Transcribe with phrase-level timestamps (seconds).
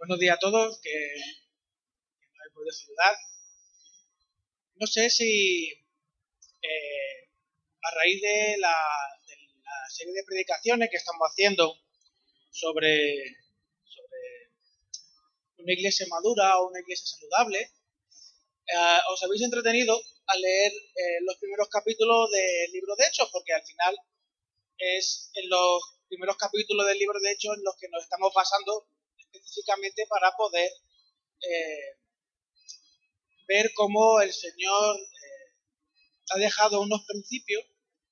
[0.00, 0.96] Buenos días a todos, que,
[2.32, 3.14] no he podido saludar.
[4.76, 7.28] No sé si eh,
[7.82, 8.74] a raíz de la,
[9.90, 11.76] serie de predicaciones que estamos haciendo
[12.50, 13.36] sobre,
[13.84, 14.22] sobre
[15.58, 21.36] una iglesia madura o una iglesia saludable, eh, os habéis entretenido a leer eh, los
[21.36, 23.94] primeros capítulos del libro de Hechos, porque al final
[24.78, 28.86] es en los primeros capítulos del libro de Hechos en los que nos estamos basando
[29.32, 30.70] específicamente para poder
[31.40, 31.96] eh,
[33.46, 35.54] ver cómo el Señor eh,
[36.30, 37.64] ha dejado unos principios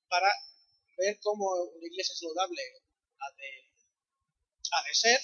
[0.09, 0.28] para
[0.96, 2.60] ver cómo una iglesia saludable
[3.20, 5.20] ha de, ser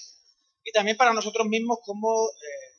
[0.63, 2.75] y también para nosotros mismos cómo eh,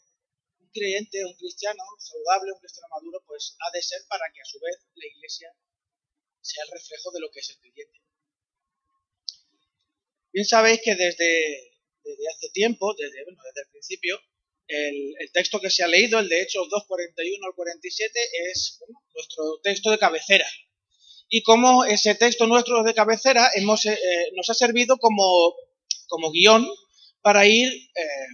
[0.60, 4.46] un creyente, un cristiano saludable, un cristiano maduro, pues ha de ser para que a
[4.46, 5.54] su vez la iglesia
[6.42, 8.00] sea el reflejo de lo que es el creyente.
[10.32, 11.75] Bien sabéis que desde
[12.06, 14.20] desde hace tiempo, desde, desde el principio,
[14.68, 18.20] el, texto que se ha leído, el de Hechos 2, 41 al 47,
[18.52, 18.80] es
[19.14, 20.46] nuestro texto de cabecera.
[21.28, 23.98] Y como ese texto nuestro de cabecera hemos, eh,
[24.36, 25.56] nos ha servido como,
[26.08, 26.68] como guion
[27.22, 28.28] para ir eh,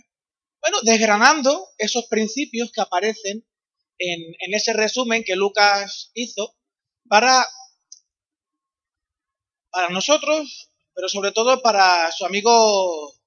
[0.59, 3.47] bueno, desgranando esos principios que aparecen
[3.97, 6.55] en, en ese resumen que Lucas hizo
[7.07, 7.45] para,
[9.71, 13.20] para nosotros, pero sobre todo para su amigo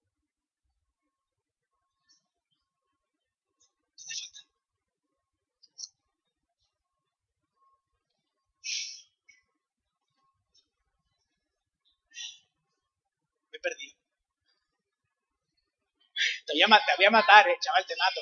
[16.46, 18.20] Te voy a, te voy matar, eh, chaval, te mato.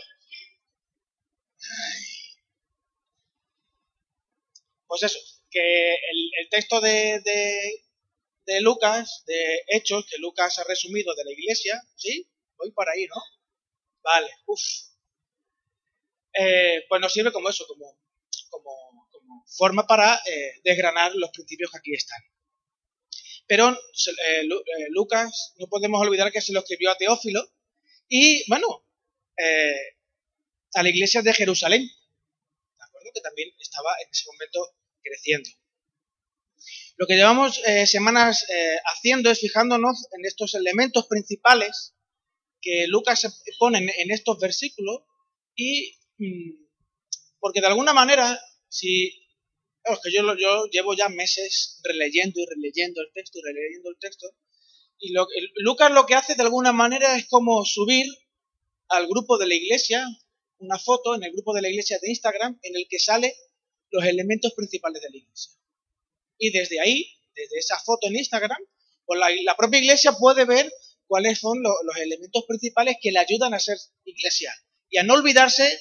[4.87, 5.19] Pues eso,
[5.51, 7.21] que el, texto de,
[8.47, 12.29] de, Lucas, de Hechos, que Lucas ha resumido de la iglesia, ¿sí?
[12.57, 13.15] Voy para ahí, ¿no?
[14.03, 14.61] Vale, uff.
[16.35, 17.99] Eh, pues nos sirve como eso, como,
[18.51, 22.21] como, como forma para eh, desgranar los principios que aquí están.
[23.47, 24.47] Pero eh,
[24.91, 27.43] Lucas, no podemos olvidar que se lo escribió a Teófilo
[28.15, 28.85] y, bueno,
[29.39, 29.97] eh,
[30.75, 33.11] a la iglesia de Jerusalén, ¿de acuerdo?
[33.15, 35.49] Que también estaba en ese momento creciendo.
[36.97, 38.47] Lo que llevamos semanas
[38.85, 41.95] haciendo es fijándonos en estos elementos principales
[42.61, 45.01] que Lucas pone en estos versículos
[45.57, 46.63] y mm,
[47.43, 49.09] porque de alguna manera, si
[49.85, 53.99] es que yo, yo llevo ya meses releyendo y releyendo el texto y releyendo el
[53.99, 54.29] texto.
[55.05, 55.27] Y lo,
[55.57, 58.07] Lucas lo que hace de alguna manera es como subir
[58.89, 60.07] al grupo de la iglesia
[60.59, 63.35] una foto en el grupo de la iglesia de Instagram en el que sale
[63.91, 65.53] los elementos principales de la iglesia.
[66.39, 68.61] Y desde ahí, desde esa foto en Instagram,
[69.05, 70.73] pues la, propia iglesia puede ver
[71.09, 74.55] cuáles son los elementos principales que le ayudan a ser iglesia
[74.89, 75.81] y a no olvidarse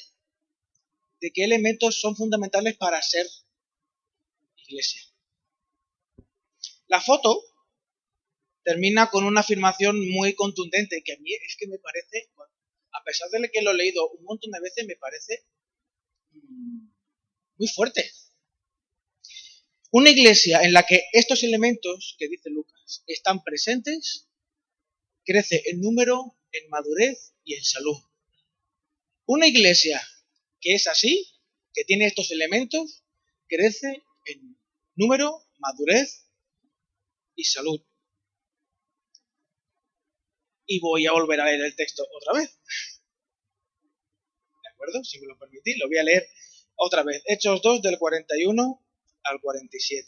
[1.19, 3.27] de qué elementos son fundamentales para ser
[4.55, 4.99] iglesia.
[6.87, 7.50] La foto
[8.63, 12.29] termina con una afirmación muy contundente que a mí es que me parece,
[12.91, 15.45] a pesar de que lo he leído un montón de veces, me parece
[16.31, 16.88] mm,
[17.57, 18.11] muy fuerte.
[19.91, 24.29] Una iglesia en la que estos elementos que dice Lucas están presentes,
[25.25, 27.97] crece en número, en madurez y en salud.
[29.25, 30.01] Una iglesia
[30.61, 31.28] que es así,
[31.73, 33.03] que tiene estos elementos,
[33.47, 34.57] crece en
[34.95, 36.25] número, madurez
[37.35, 37.81] y salud.
[40.71, 42.57] Y voy a volver a leer el texto otra vez.
[44.63, 45.03] ¿De acuerdo?
[45.03, 46.25] Si me lo permitís, lo voy a leer
[46.77, 47.21] otra vez.
[47.25, 48.81] Hechos 2 del 41
[49.23, 50.07] al 47.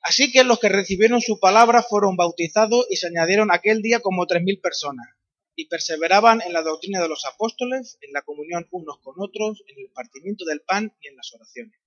[0.00, 4.28] Así que los que recibieron su palabra fueron bautizados y se añadieron aquel día como
[4.28, 5.08] tres mil personas,
[5.56, 9.80] y perseveraban en la doctrina de los apóstoles, en la comunión unos con otros, en
[9.80, 11.80] el partimiento del pan y en las oraciones.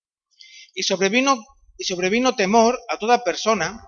[0.73, 1.41] Y sobrevino,
[1.77, 3.81] y sobrevino temor a toda persona,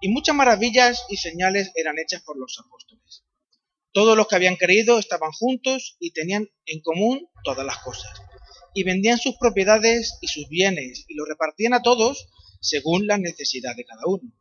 [0.00, 3.24] y muchas maravillas y señales eran hechas por los apóstoles.
[3.92, 8.12] Todos los que habían creído estaban juntos y tenían en común todas las cosas.
[8.74, 12.28] Y vendían sus propiedades y sus bienes y los repartían a todos
[12.60, 14.32] según la necesidad de cada uno.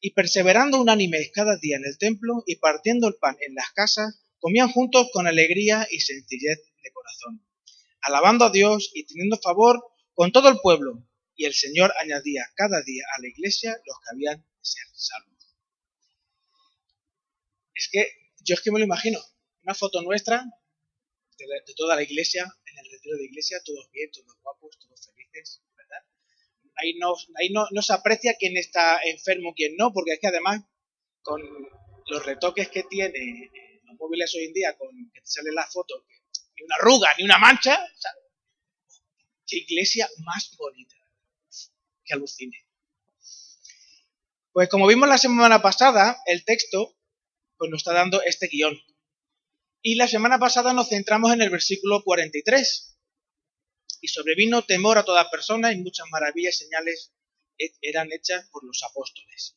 [0.00, 4.22] Y perseverando unánimes cada día en el templo y partiendo el pan en las casas,
[4.38, 7.46] comían juntos con alegría y sencillez de corazón,
[8.00, 9.82] alabando a Dios y teniendo favor
[10.14, 14.14] con todo el pueblo y el Señor añadía cada día a la iglesia los que
[14.14, 15.56] habían ser salvos.
[17.74, 18.08] Es que
[18.44, 19.20] yo es que me lo imagino,
[19.62, 20.44] una foto nuestra
[21.38, 25.62] de, toda la iglesia, en el retiro de iglesia, todos bien, todos guapos, todos felices,
[25.76, 26.04] ¿verdad?
[26.76, 30.28] Ahí no, ahí no, no se aprecia quién está enfermo, quién no, porque es que
[30.28, 30.62] además
[31.22, 31.42] con
[32.06, 35.66] los retoques que tiene eh, los móviles hoy en día con que te sale la
[35.66, 36.04] foto,
[36.56, 37.78] ni una arruga, ni una mancha,
[39.46, 40.96] qué iglesia más bonita.
[42.04, 42.63] Que alucine.
[44.54, 46.96] Pues como vimos la semana pasada, el texto
[47.58, 48.80] pues nos está dando este guion.
[49.82, 52.96] Y la semana pasada nos centramos en el versículo 43.
[54.00, 57.12] Y sobrevino temor a toda persona y muchas maravillas y señales
[57.82, 59.56] eran hechas por los apóstoles.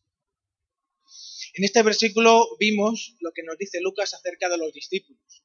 [1.53, 5.43] En este versículo vimos lo que nos dice Lucas acerca de los discípulos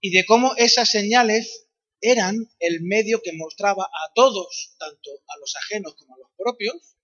[0.00, 1.68] y de cómo esas señales
[2.00, 6.96] eran el medio que mostraba a todos, tanto a los ajenos como a los propios,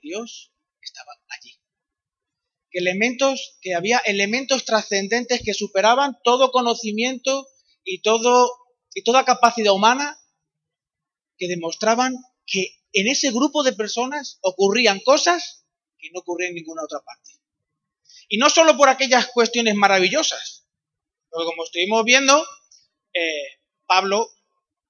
[0.00, 1.58] Dios estaba allí.
[2.70, 7.46] Que elementos, que había elementos trascendentes que superaban todo conocimiento
[7.84, 8.50] y todo
[8.94, 10.18] y toda capacidad humana
[11.36, 12.16] que demostraban
[12.46, 15.64] que en ese grupo de personas ocurrían cosas
[15.98, 17.30] que no ocurrían en ninguna otra parte.
[18.28, 20.66] Y no solo por aquellas cuestiones maravillosas,
[21.30, 22.44] porque como estuvimos viendo,
[23.14, 24.28] eh, Pablo,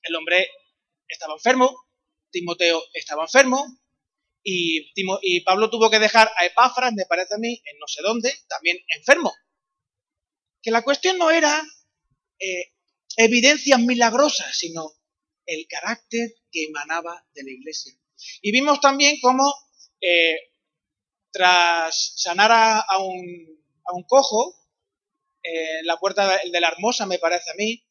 [0.02, 0.48] el hombre,
[1.08, 1.76] estaba enfermo,
[2.30, 3.64] Timoteo estaba enfermo,
[4.44, 8.02] y, y, Pablo tuvo que dejar a Epáfras, me parece a mí, en no sé
[8.02, 9.32] dónde, también enfermo.
[10.60, 11.62] Que la cuestión no era
[12.38, 12.72] eh,
[13.16, 14.92] evidencias milagrosas, sino
[15.46, 17.92] el carácter que emanaba de la iglesia.
[18.40, 19.52] Y vimos también cómo
[20.00, 20.36] eh,
[21.30, 24.54] tras sanar a, un, a un, cojo,
[25.42, 27.84] en eh, la puerta de la hermosa me parece a mí,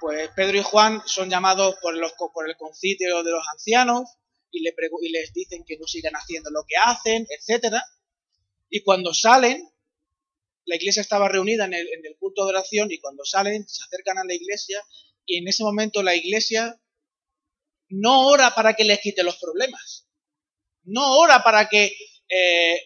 [0.00, 4.18] pues Pedro y Juan son llamados por, los, por el concilio de los ancianos
[4.50, 7.76] y, le, y les dicen que no sigan haciendo lo que hacen, etc.
[8.70, 9.68] Y cuando salen,
[10.64, 13.82] la iglesia estaba reunida en el, en el culto de oración y cuando salen se
[13.84, 14.82] acercan a la iglesia
[15.24, 16.80] y en ese momento la iglesia
[17.90, 20.06] no ora para que les quite los problemas,
[20.84, 21.92] no ora para que
[22.28, 22.82] eh,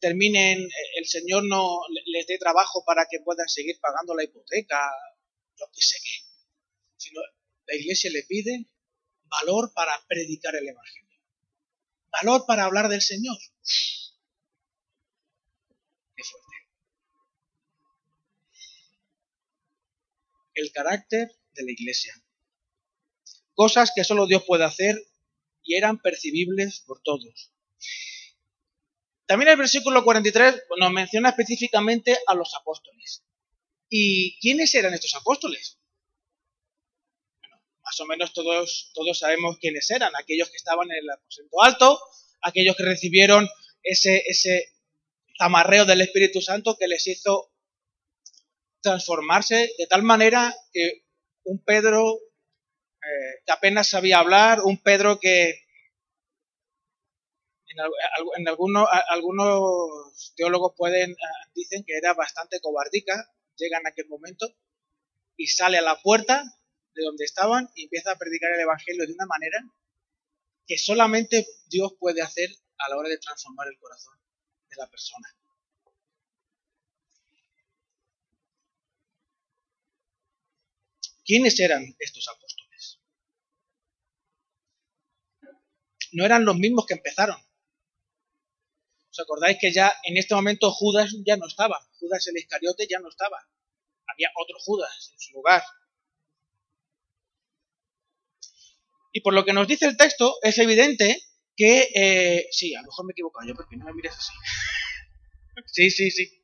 [0.00, 4.80] terminen, el Señor no les dé trabajo para que puedan seguir pagando la hipoteca,
[5.58, 7.10] lo que sé qué,
[7.68, 8.66] la iglesia le pide
[9.24, 11.20] valor para predicar el Evangelio,
[12.10, 13.36] valor para hablar del Señor.
[16.16, 16.56] Qué fuerte.
[20.54, 22.14] El carácter de la iglesia.
[23.54, 24.96] Cosas que solo Dios puede hacer
[25.62, 27.52] y eran percibibles por todos.
[29.26, 33.24] También el versículo 43 nos menciona específicamente a los apóstoles.
[33.90, 35.78] ¿Y quiénes eran estos apóstoles?
[37.88, 41.98] Más o menos todos, todos sabemos quiénes eran, aquellos que estaban en el aposento alto,
[42.42, 43.48] aquellos que recibieron
[43.82, 44.74] ese, ese
[45.38, 47.50] zamarreo del Espíritu Santo que les hizo
[48.82, 51.06] transformarse de tal manera que
[51.44, 52.18] un Pedro
[53.00, 55.62] eh, que apenas sabía hablar, un Pedro que
[58.36, 61.16] en, algunos, algunos teólogos pueden,
[61.54, 64.46] dicen que era bastante cobardica, llega en aquel momento
[65.38, 66.57] y sale a la puerta
[66.98, 69.58] de donde estaban y empieza a predicar el Evangelio de una manera
[70.66, 74.18] que solamente Dios puede hacer a la hora de transformar el corazón
[74.68, 75.28] de la persona.
[81.24, 83.00] ¿Quiénes eran estos apóstoles?
[86.12, 87.38] No eran los mismos que empezaron.
[89.10, 91.78] ¿Os acordáis que ya en este momento Judas ya no estaba?
[91.98, 93.38] Judas el Iscariote ya no estaba.
[94.06, 95.62] Había otro Judas en su lugar.
[99.12, 101.22] Y por lo que nos dice el texto, es evidente
[101.56, 101.88] que...
[101.94, 104.32] Eh, sí, a lo mejor me he equivocado yo, porque no me mires así.
[105.66, 106.38] sí, sí, sí.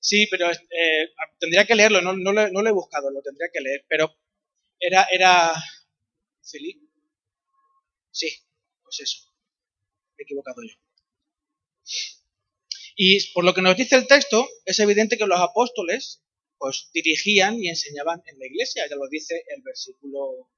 [0.00, 3.84] Sí, pero eh, tendría que leerlo, no, no, lo, he buscado, lo tendría que leer,
[3.88, 4.12] pero
[4.80, 5.54] era, era
[6.42, 6.86] Felipe.
[8.10, 8.28] Sí,
[8.82, 9.32] pues eso.
[10.16, 10.74] Me he equivocado yo.
[12.96, 16.22] Y por lo que nos dice el texto, es evidente que los apóstoles
[16.58, 20.48] pues dirigían y enseñaban en la iglesia, ya lo dice el versículo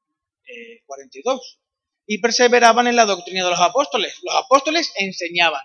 [0.87, 1.41] 42.
[1.41, 1.65] Eh,
[2.07, 4.19] y perseveraban en la doctrina de los apóstoles.
[4.23, 5.65] Los apóstoles enseñaban.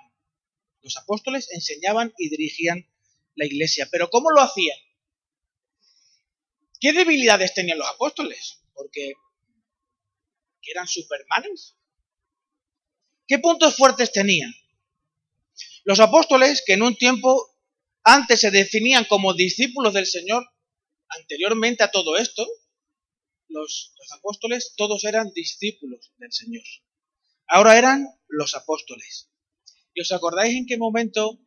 [0.82, 2.88] Los apóstoles enseñaban y dirigían
[3.36, 3.88] la iglesia.
[3.92, 4.78] Pero ¿cómo lo hacían?
[6.80, 8.62] ¿Qué debilidades tenían los apóstoles?
[8.74, 9.14] Porque
[10.64, 11.76] eran supermanes.
[13.28, 14.54] ¿Qué puntos fuertes tenían?
[15.84, 17.56] Los apóstoles, que en un tiempo
[18.04, 20.48] antes se definían como discípulos del Señor,
[21.10, 22.48] anteriormente a todo esto,
[23.50, 26.64] los, los apóstoles todos eran discípulos del Señor.
[27.48, 29.30] Ahora eran los apóstoles.
[29.94, 31.40] ¿Y os acordáis en qué momento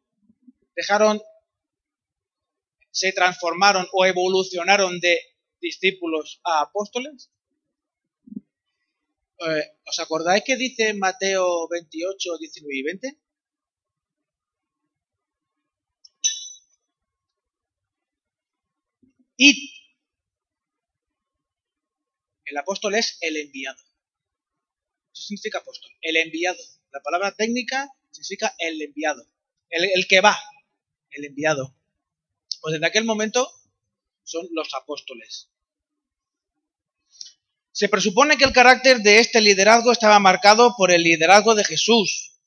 [0.75, 1.23] dejaron,
[2.90, 5.18] se transformaron o evolucionaron de
[5.61, 7.30] discípulos a apóstoles?
[9.38, 13.23] Eh, ¿Os acordáis que dice Mateo 28, 19 y 20?
[19.42, 19.82] y
[22.52, 23.80] el apóstol es el enviado.
[25.11, 26.62] Eso significa apóstol, el enviado.
[26.90, 29.26] La palabra técnica significa el enviado,
[29.71, 30.38] el, que va,
[31.12, 31.75] el enviado.
[32.61, 33.50] Pues desde aquel momento
[34.23, 35.49] son los apóstoles.
[37.71, 42.38] Se presupone que el carácter de este liderazgo estaba marcado por el liderazgo de Jesús.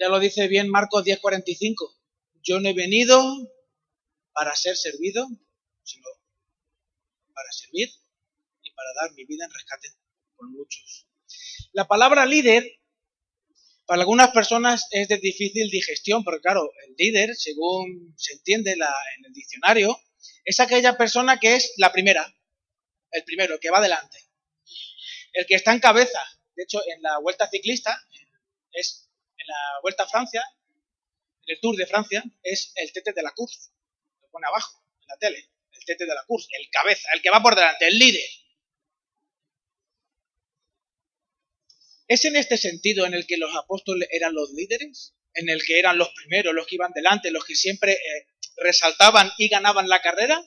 [0.00, 1.96] Ya lo dice bien Marcos 10:45.
[2.42, 3.22] Yo no he venido
[4.32, 5.28] para ser servido,
[5.84, 6.08] sino
[7.32, 7.90] para servir
[8.76, 9.88] para dar mi vida en rescate
[10.36, 11.08] por muchos.
[11.72, 12.64] La palabra líder
[13.86, 19.24] para algunas personas es de difícil digestión, porque claro, el líder, según se entiende en
[19.24, 19.98] el diccionario,
[20.44, 22.34] es aquella persona que es la primera,
[23.12, 24.18] el primero, el que va adelante,
[25.32, 26.20] el que está en cabeza.
[26.54, 27.96] De hecho, en la Vuelta Ciclista,
[28.72, 30.44] es en la Vuelta a Francia,
[31.46, 33.70] en el Tour de Francia, es el tete de la course.
[34.20, 37.30] Lo pone abajo, en la tele, el tete de la course, el cabeza, el que
[37.30, 38.28] va por delante, el líder.
[42.08, 45.14] ¿Es en este sentido en el que los apóstoles eran los líderes?
[45.34, 49.30] ¿En el que eran los primeros, los que iban delante, los que siempre eh, resaltaban
[49.38, 50.40] y ganaban la carrera?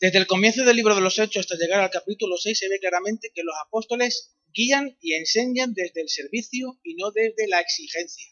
[0.00, 2.78] Desde el comienzo del libro de los Hechos hasta llegar al capítulo 6 se ve
[2.78, 8.28] claramente que los apóstoles guían y enseñan desde el servicio y no desde la exigencia.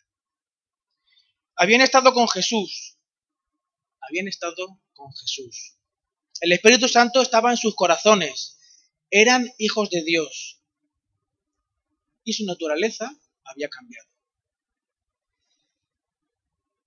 [1.55, 2.99] Habían estado con Jesús.
[4.01, 5.77] Habían estado con Jesús.
[6.41, 8.56] El Espíritu Santo estaba en sus corazones
[9.11, 10.61] eran hijos de Dios
[12.25, 14.09] y su naturaleza había cambiado.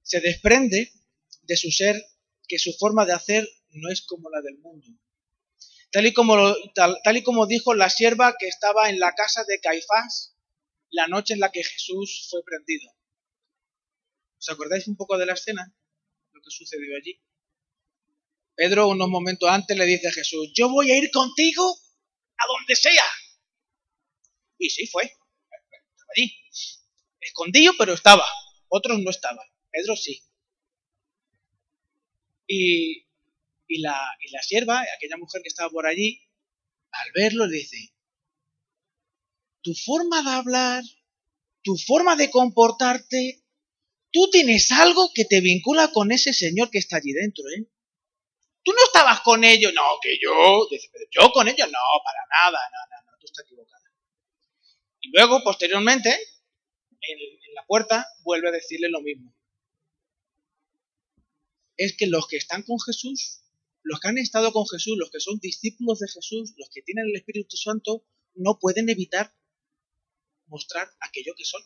[0.03, 0.91] Se desprende
[1.43, 2.03] de su ser
[2.47, 4.87] que su forma de hacer no es como la del mundo.
[5.91, 6.35] Tal y como,
[6.75, 10.35] tal, y como dijo la sierva que estaba en la casa de Caifás
[10.91, 12.91] la noche en la que Jesús fue prendido.
[14.39, 15.73] ¿Os acordáis un poco de la escena?
[16.31, 17.21] Lo que sucedió allí.
[18.55, 21.79] Pedro unos momentos antes le dice a Jesús, yo voy a ir contigo
[22.39, 23.05] a donde sea.
[24.57, 25.03] Y sí fue.
[25.03, 26.33] Estaba allí.
[27.21, 28.25] Escondido, pero estaba.
[28.67, 29.45] Otros no estaban.
[29.71, 30.21] Pedro sí.
[32.47, 33.05] Y,
[33.67, 36.19] y, la, y la sierva, aquella mujer que estaba por allí,
[36.91, 37.93] al verlo le dice,
[39.61, 40.83] tu forma de hablar,
[41.61, 43.43] tu forma de comportarte,
[44.11, 47.67] tú tienes algo que te vincula con ese señor que está allí dentro, ¿eh?
[48.69, 52.19] Tú no estabas con ellos, no, que yo, dice, pero yo con ellos, no, para
[52.29, 53.83] nada, no, no, no, tú estás equivocada.
[55.01, 59.35] Y luego, posteriormente, en, en la puerta, vuelve a decirle lo mismo.
[61.77, 63.41] Es que los que están con Jesús,
[63.81, 67.05] los que han estado con Jesús, los que son discípulos de Jesús, los que tienen
[67.07, 69.33] el Espíritu Santo, no pueden evitar
[70.45, 71.63] mostrar aquello que son.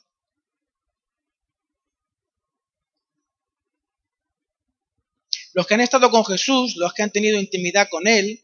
[5.53, 8.43] Los que han estado con Jesús, los que han tenido intimidad con Él,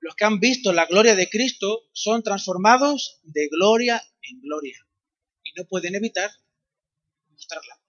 [0.00, 4.78] los que han visto la gloria de Cristo, son transformados de gloria en gloria.
[5.44, 6.30] Y no pueden evitar
[7.28, 7.80] mostrarla.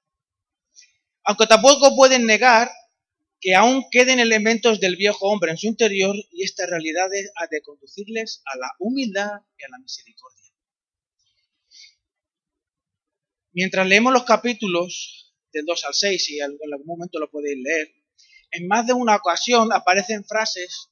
[1.24, 2.70] Aunque tampoco pueden negar
[3.39, 7.62] que aún queden elementos del viejo hombre en su interior y esta realidad ha de
[7.62, 10.51] conducirles a la humildad y a la misericordia.
[13.53, 18.00] Mientras leemos los capítulos del 2 al 6, y en algún momento lo podéis leer,
[18.51, 20.89] en más de una ocasión aparecen frases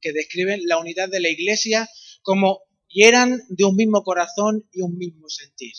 [0.00, 1.88] que describen la unidad de la iglesia
[2.22, 5.72] como y eran de un mismo corazón y un mismo sentir.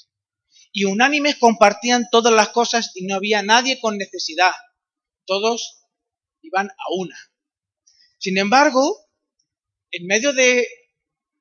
[0.72, 4.54] Y unánimes compartían todas las cosas y no había nadie con necesidad.
[5.26, 5.84] Todos
[6.42, 7.18] iban a una.
[8.18, 9.10] Sin embargo,
[9.92, 10.66] en medio de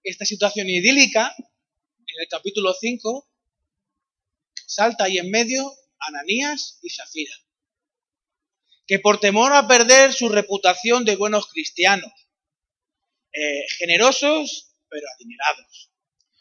[0.02, 3.28] esta situación idílica, en el capítulo 5,
[4.66, 5.70] salta ahí en medio
[6.00, 7.34] Ananías y Zafira
[8.90, 12.10] que por temor a perder su reputación de buenos cristianos,
[13.32, 15.92] eh, generosos pero adinerados,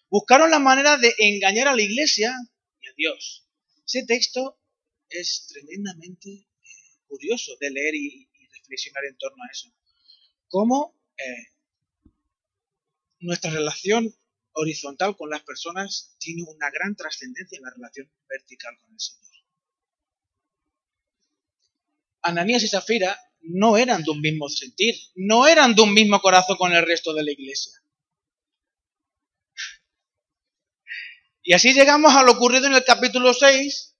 [0.09, 2.35] buscaron la manera de engañar a la iglesia
[2.81, 3.47] y a Dios.
[3.85, 4.59] Ese texto
[5.09, 6.47] es tremendamente eh,
[7.07, 9.71] curioso de leer y, reflexionar en torno a eso.
[10.47, 11.53] Cómo eh,
[13.19, 14.11] nuestra relación
[14.53, 19.38] horizontal con las personas tiene una gran trascendencia en la relación vertical con el Señor.
[22.21, 26.57] Ananías y Zafira no eran de un mismo sentir, no eran de un mismo corazón
[26.57, 27.73] con el resto de la iglesia.
[31.41, 33.95] Y así llegamos a lo ocurrido en el capítulo 6,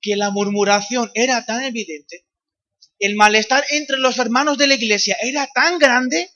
[0.00, 2.26] que la murmuración era tan evidente,
[2.98, 6.30] el malestar entre los hermanos de la iglesia era tan grande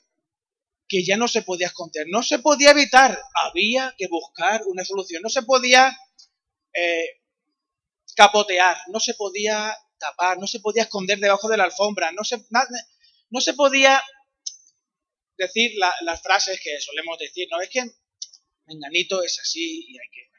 [0.87, 5.21] que ya no se podía esconder, no se podía evitar, había que buscar una solución,
[5.21, 5.95] no se podía
[6.73, 7.21] eh,
[8.15, 12.37] capotear, no se podía tapar, no se podía esconder debajo de la alfombra, no se,
[13.29, 14.01] no se podía
[15.37, 17.83] decir las frases que solemos decir, no es que
[18.65, 20.29] Menganito es así y hay que...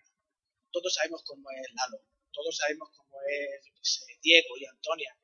[0.72, 5.16] Todos sabemos cómo es Lalo, todos sabemos cómo es Diego y Antonia,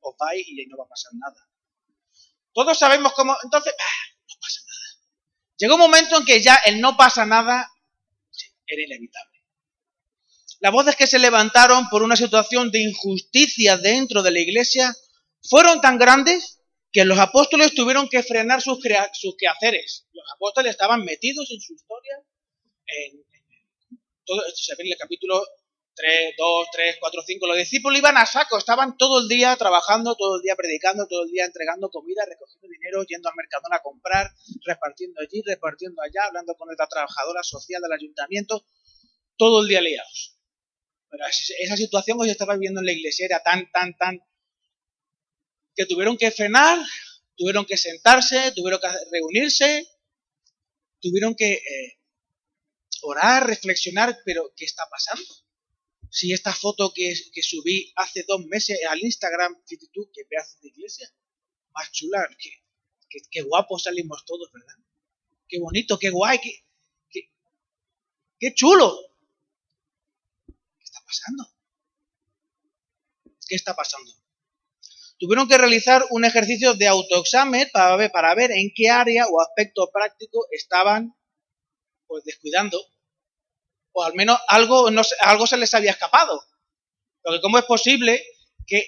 [0.00, 1.48] os vais y no va a pasar nada.
[2.52, 3.36] Todos sabemos cómo...
[3.44, 3.74] Entonces,
[4.26, 5.06] no pasa nada.
[5.58, 7.70] Llegó un momento en que ya el no pasa nada
[8.66, 9.35] era inevitable.
[10.66, 14.92] Las voces que se levantaron por una situación de injusticia dentro de la iglesia
[15.40, 20.08] fueron tan grandes que los apóstoles tuvieron que frenar sus, quehaceres.
[20.12, 22.20] Los apóstoles estaban metidos en su historia.
[22.88, 23.24] En,
[24.24, 25.40] todo esto se ve en el capítulo
[25.94, 27.46] 3, 2, 3, 4, 5.
[27.46, 31.22] Los discípulos iban a saco, estaban todo el día trabajando, todo el día predicando, todo
[31.22, 34.32] el día entregando comida, recogiendo dinero, yendo al Mercadona a comprar,
[34.64, 38.66] repartiendo allí, repartiendo allá, hablando con la trabajadora social del ayuntamiento,
[39.36, 40.35] todo el día liados.
[41.16, 44.20] Pero esa situación que se estaba viviendo en la iglesia era tan, tan, tan,
[45.74, 46.78] que tuvieron que frenar,
[47.36, 49.88] tuvieron que sentarse, tuvieron que reunirse,
[51.00, 51.98] tuvieron que eh,
[53.02, 55.24] orar, reflexionar, pero ¿qué está pasando?
[56.10, 60.58] Si esta foto que, que subí hace dos meses al Instagram, fíjate tú, qué pedazo
[60.60, 61.10] de iglesia,
[61.72, 62.50] más chula, qué,
[63.30, 63.42] qué,
[63.82, 64.74] salimos todos, ¿verdad?
[65.48, 66.62] Qué bonito, qué guay, qué,
[67.08, 67.30] qué,
[68.38, 69.15] qué chulo
[71.06, 71.44] pasando?
[73.48, 74.12] ¿Qué está pasando?
[75.18, 79.40] Tuvieron que realizar un ejercicio de autoexamen para ver, para ver en qué área o
[79.40, 81.14] aspecto práctico estaban
[82.06, 82.78] pues descuidando.
[83.92, 86.42] O al menos algo, no, algo se les había escapado.
[87.22, 88.22] Porque cómo es posible
[88.66, 88.84] que,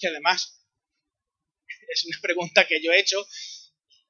[0.00, 0.66] que además
[1.88, 3.24] es una pregunta que yo he hecho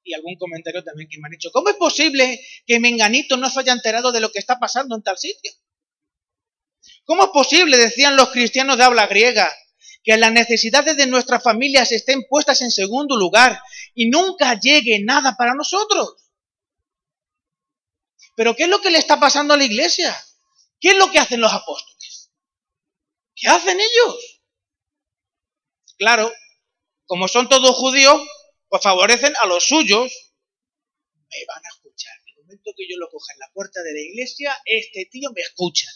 [0.05, 1.51] y algún comentario también que me han hecho.
[1.53, 5.03] ¿Cómo es posible que Menganito no se haya enterado de lo que está pasando en
[5.03, 5.53] tal sitio?
[7.05, 9.53] ¿Cómo es posible, decían los cristianos de habla griega,
[10.05, 13.61] que las necesidades de nuestras familias estén puestas en segundo lugar
[13.95, 16.15] y nunca llegue nada para nosotros?
[18.37, 20.17] Pero ¿qué es lo que le está pasando a la iglesia?
[20.81, 22.33] ¿Qué es lo que hacen los apóstoles?
[23.35, 24.43] ¿Qué hacen ellos?
[25.99, 26.33] Claro,
[27.07, 28.21] como son todos judíos,
[28.69, 30.13] pues favorecen a los suyos.
[31.15, 32.15] Me van a escuchar.
[32.27, 35.31] En el momento que yo lo coja en la puerta de la iglesia, este tío
[35.35, 35.89] me escucha.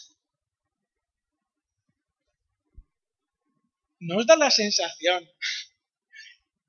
[3.99, 5.27] Nos da la sensación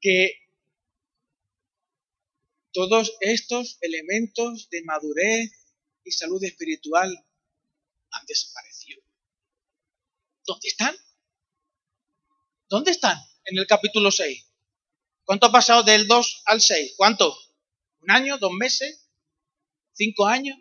[0.00, 0.32] que
[2.72, 5.50] todos estos elementos de madurez
[6.04, 7.10] y salud espiritual
[8.10, 9.02] han desaparecido.
[10.46, 10.96] ¿Dónde están?
[12.68, 14.44] ¿Dónde están en el capítulo 6?
[15.24, 16.94] ¿Cuánto ha pasado del 2 al 6?
[16.96, 17.36] ¿Cuánto?
[18.00, 18.38] ¿Un año?
[18.38, 19.10] ¿Dos meses?
[19.92, 20.56] ¿Cinco años?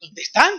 [0.00, 0.52] ¿Dónde están?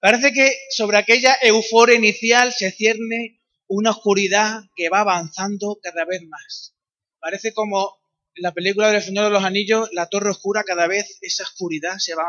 [0.00, 6.22] Parece que sobre aquella euforia inicial se cierne una oscuridad que va avanzando cada vez
[6.22, 6.74] más.
[7.18, 7.98] Parece como
[8.34, 11.98] en la película del Señor de los Anillos, la torre oscura, cada vez esa oscuridad
[11.98, 12.24] se va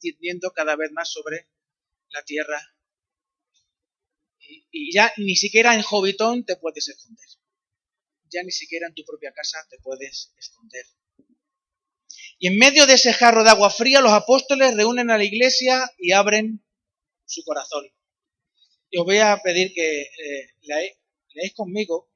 [0.00, 1.48] cierne cada vez más sobre
[2.10, 2.60] la tierra.
[4.70, 7.26] Y, ya ni siquiera en Hobbiton te puedes esconder.
[8.30, 10.86] Ya ni siquiera en tu propia casa te puedes esconder.
[12.38, 15.90] Y en medio de ese jarro de agua fría, los apóstoles reúnen a la iglesia
[15.98, 16.64] y abren
[17.30, 17.86] su corazón.
[18.90, 22.10] Y os voy a pedir que eh, leáis conmigo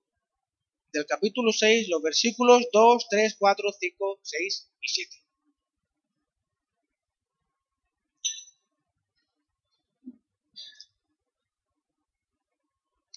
[0.93, 5.17] del capítulo 6 los versículos 2, 3, 4, 5, 6 y 7.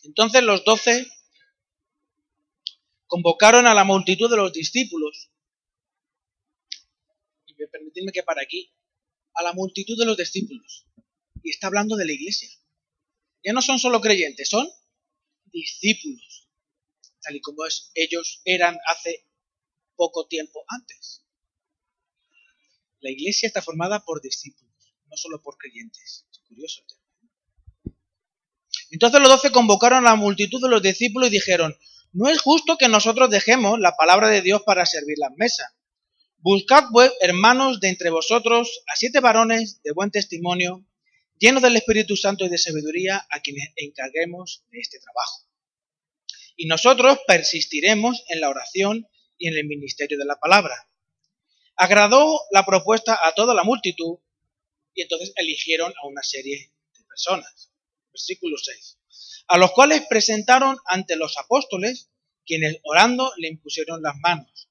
[0.04, 1.06] Entonces los doce
[3.08, 5.32] convocaron a la multitud de los discípulos.
[7.48, 8.72] Y permitidme que para aquí,
[9.34, 10.87] a la multitud de los discípulos
[11.48, 12.50] y está hablando de la iglesia.
[13.42, 14.68] Ya no son solo creyentes, son
[15.46, 16.50] discípulos,
[17.22, 19.26] tal y como ellos eran hace
[19.96, 21.24] poco tiempo antes.
[23.00, 26.26] La iglesia está formada por discípulos, no solo por creyentes.
[26.30, 26.84] Es curioso.
[28.90, 31.78] Entonces los doce convocaron a la multitud de los discípulos y dijeron,
[32.12, 35.72] no es justo que nosotros dejemos la palabra de Dios para servir las mesas.
[36.40, 40.86] Buscad, pues, hermanos, de entre vosotros a siete varones de buen testimonio,
[41.40, 45.48] llenos del Espíritu Santo y de sabiduría, a quienes encarguemos este trabajo.
[46.56, 50.90] Y nosotros persistiremos en la oración y en el ministerio de la palabra.
[51.76, 54.18] Agradó la propuesta a toda la multitud
[54.96, 57.72] y entonces eligieron a una serie de personas.
[58.12, 58.98] Versículo 6.
[59.48, 62.10] A los cuales presentaron ante los apóstoles,
[62.46, 64.70] quienes orando le impusieron las manos.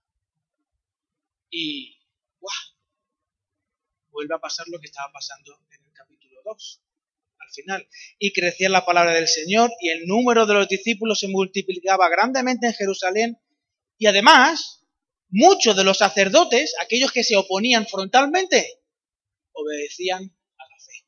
[1.49, 1.97] Y
[2.41, 2.77] ¡guau!
[4.11, 5.86] vuelve a pasar lo que estaba pasando en
[6.47, 6.83] 2.
[7.39, 7.89] al final.
[8.19, 12.67] Y crecía la palabra del Señor y el número de los discípulos se multiplicaba grandemente
[12.67, 13.39] en Jerusalén.
[13.99, 14.85] Y además,
[15.29, 18.81] muchos de los sacerdotes, aquellos que se oponían frontalmente,
[19.53, 21.07] obedecían a la fe.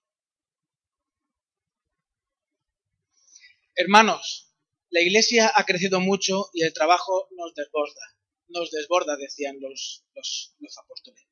[3.77, 4.53] Hermanos,
[4.91, 8.17] la iglesia ha crecido mucho y el trabajo nos desborda.
[8.49, 11.23] Nos desborda, decían los, los, los apóstoles.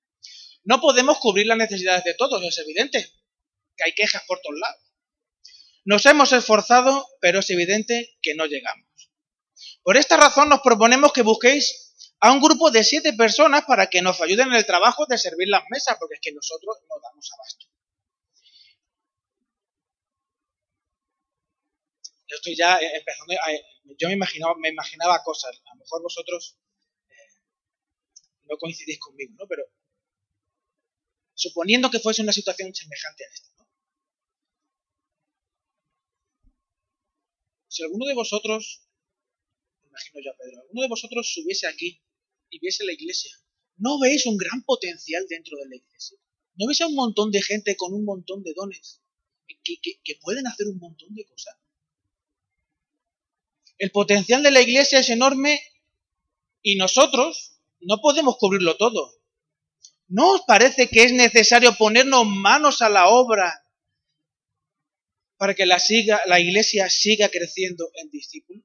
[0.65, 3.16] No podemos cubrir las necesidades de todos, es evidente
[3.77, 4.83] que hay quejas por todos lados.
[5.85, 8.87] Nos hemos esforzado, pero es evidente que no llegamos.
[9.83, 11.87] Por esta razón nos proponemos que busquéis
[12.21, 15.49] a un grupo de siete personas para que nos ayuden en el trabajo de servir
[15.49, 17.67] las mesas, porque es que nosotros no damos abasto.
[22.29, 23.35] Yo estoy ya empezando
[23.97, 26.59] yo me imaginaba, me imaginaba cosas, a lo mejor vosotros
[27.09, 27.15] eh,
[28.45, 29.47] no coincidís conmigo, ¿no?
[29.47, 29.63] Pero
[31.35, 33.49] suponiendo que fuese una situación semejante a esta,
[37.77, 38.81] Si alguno de vosotros,
[39.87, 42.01] imagino ya Pedro, alguno de vosotros subiese aquí
[42.49, 43.31] y viese la iglesia,
[43.77, 46.17] ¿no veis un gran potencial dentro de la iglesia?
[46.55, 49.03] ¿No veis a un montón de gente con un montón de dones
[49.63, 51.55] que, que pueden hacer un montón de cosas?
[53.77, 55.61] El potencial de la iglesia es enorme
[56.63, 59.21] y nosotros no podemos cubrirlo todo.
[60.09, 63.66] ¿No os parece que es necesario ponernos manos a la obra
[65.37, 68.65] para que la, siga, la iglesia siga creciendo en discípulos?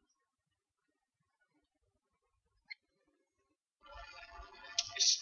[4.97, 5.19] Es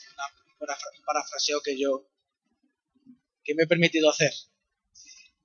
[0.57, 2.07] un parafraseo que yo
[3.43, 4.31] que me he permitido hacer.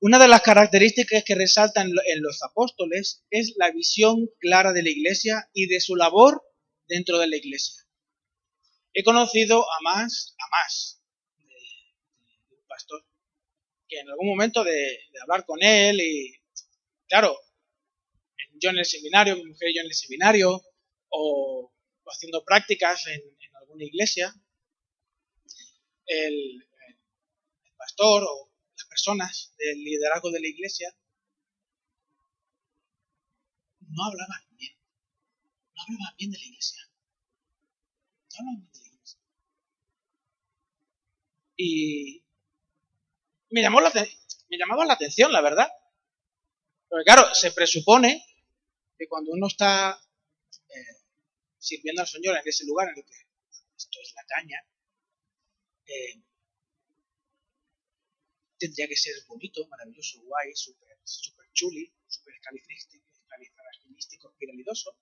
[0.01, 4.91] Una de las características que resaltan en los apóstoles es la visión clara de la
[4.91, 6.43] iglesia y de su labor
[6.87, 7.83] dentro de la iglesia.
[8.93, 11.01] He conocido a más, a más
[12.51, 13.07] un pastor
[13.95, 16.35] que en algún momento de, hablar con él y,
[17.09, 17.37] claro,
[18.55, 20.63] yo en el seminario, mi mujer y yo en el seminario,
[21.09, 21.73] o,
[22.07, 23.23] haciendo prácticas en,
[23.61, 24.35] alguna iglesia,
[26.07, 26.67] el,
[27.77, 30.95] pastor o las personas del liderazgo de la iglesia
[33.81, 34.75] no hablaban bien,
[35.75, 36.81] no hablaban bien de la iglesia.
[38.31, 38.95] No hablaban bien de la
[41.57, 42.24] y
[43.55, 43.93] me, llamó la,
[44.49, 45.69] me llamaba la atención, la verdad.
[46.89, 48.27] Porque claro, se presupone
[48.99, 49.97] que cuando uno está
[50.69, 50.97] eh,
[51.57, 53.15] sirviendo al Señor en ese lugar en el que
[53.77, 54.61] esto es la caña,
[55.87, 56.21] eh,
[58.59, 64.99] tendría que ser bonito, maravilloso, guay, súper super chuli, súper califragilístico, espiralidoso.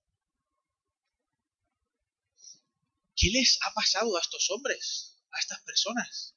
[3.16, 6.36] ¿Qué les ha pasado a estos hombres, a estas personas?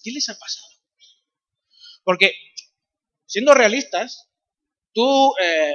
[0.00, 0.75] ¿Qué les ha pasado?
[2.06, 2.32] Porque,
[3.26, 4.30] siendo realistas,
[4.92, 5.74] tú eh,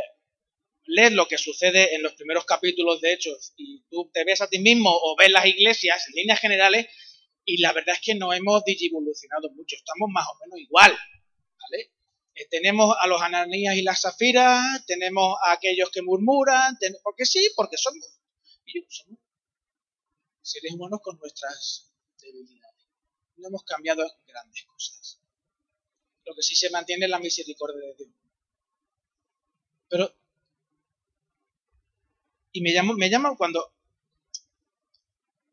[0.85, 4.47] lees lo que sucede en los primeros capítulos de Hechos y tú te ves a
[4.47, 6.87] ti mismo o ves las iglesias en líneas generales
[7.43, 10.97] y la verdad es que no hemos digivolucionado mucho, estamos más o menos igual.
[11.73, 17.45] Eh, tenemos a los ananías y las zafiras, tenemos a aquellos que murmuran, porque sí,
[17.57, 18.05] porque somos,
[18.87, 19.19] somos
[20.41, 21.91] seres humanos con nuestras
[22.21, 22.71] debilidades
[23.41, 25.20] no hemos cambiado grandes cosas.
[26.25, 28.09] Lo que sí se mantiene es la misericordia de Dios.
[29.89, 30.15] Pero,
[32.53, 33.73] y me llamo, me llaman cuando,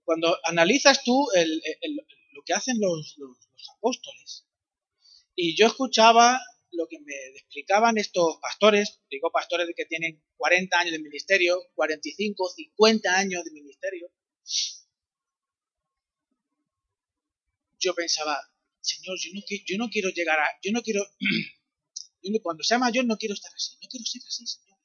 [0.05, 1.27] cuando analizas tú
[2.33, 3.37] lo que hacen los, los,
[3.77, 4.47] apóstoles.
[5.35, 6.41] Y yo escuchaba
[6.73, 12.49] lo que me explicaban estos pastores, digo pastores que tienen 40 años de ministerio, 45,
[12.51, 14.11] 50 años de ministerio,
[17.79, 18.39] yo pensaba,
[18.81, 21.03] Señor, yo no, yo no quiero llegar a, yo no quiero,
[22.43, 24.79] cuando sea mayor no quiero estar así, no quiero ser así, Señor.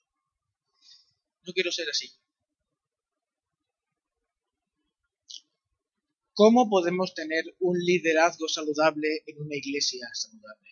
[1.45, 2.11] No quiero ser así.
[6.35, 10.71] ¿Cómo podemos tener un liderazgo saludable en una iglesia saludable?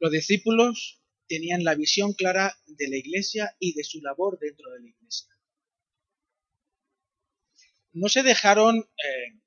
[0.00, 4.80] Los discípulos tenían la visión clara de la iglesia y de su labor dentro de
[4.80, 5.37] la iglesia.
[7.92, 9.40] No se dejaron eh,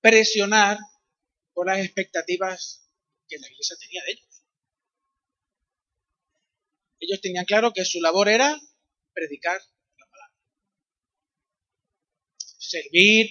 [0.00, 0.78] presionar
[1.52, 2.88] por las expectativas
[3.28, 4.44] que la iglesia tenía de ellos.
[7.00, 8.58] Ellos tenían claro que su labor era
[9.12, 9.60] predicar
[9.98, 10.34] la palabra.
[12.58, 13.30] Servir,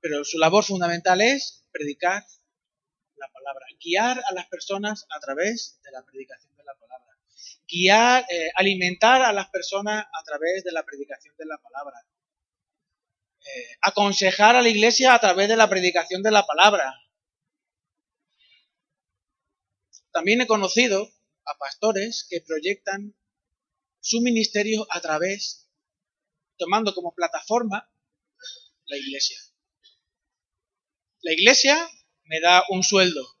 [0.00, 2.24] pero su labor fundamental es predicar
[3.16, 7.18] la palabra, guiar a las personas a través de la predicación de la palabra,
[7.68, 12.04] guiar, eh, alimentar a las personas a través de la predicación de la palabra.
[13.80, 16.94] Aconsejar a la iglesia a través de la predicación de la palabra.
[20.12, 21.08] También he conocido
[21.44, 23.14] a pastores que proyectan
[24.00, 25.68] su ministerio a través,
[26.56, 27.90] tomando como plataforma
[28.86, 29.38] la iglesia.
[31.20, 31.90] La iglesia
[32.24, 33.36] me da un sueldo.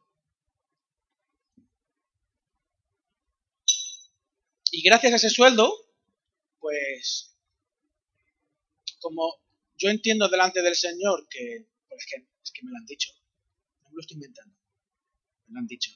[4.70, 5.72] Y gracias a ese sueldo,
[6.58, 7.34] pues,
[9.00, 9.45] como
[9.76, 13.12] yo entiendo delante del Señor que, pues es que, es que me lo han dicho,
[13.82, 14.56] no me lo estoy inventando,
[15.46, 15.92] me lo han dicho.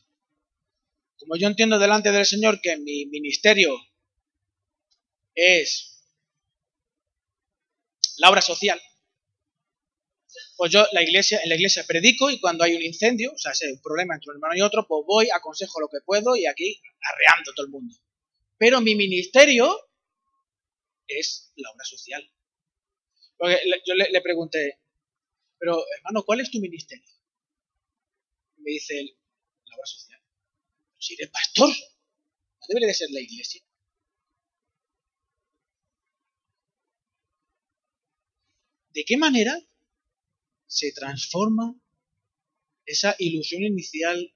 [1.16, 3.74] Como yo entiendo delante del Señor que mi ministerio
[5.34, 6.02] es
[8.16, 8.80] la obra social,
[10.56, 13.54] pues yo la iglesia, en la iglesia predico y cuando hay un incendio, o sea,
[13.54, 16.36] si hay un problema entre un hermano y otro, pues voy, aconsejo lo que puedo
[16.36, 17.94] y aquí arreando todo el mundo.
[18.58, 19.74] Pero mi ministerio
[21.06, 22.30] es la obra social.
[23.40, 24.80] Yo le, pregunté,
[25.58, 27.10] pero hermano, ¿cuál es tu ministerio?
[28.58, 29.16] me dice
[29.64, 30.20] la obra social.
[30.98, 33.62] Si eres pastor, no debería de ser la iglesia.
[38.90, 39.58] ¿De qué manera
[40.66, 41.74] se transforma
[42.84, 44.34] esa ilusión inicial,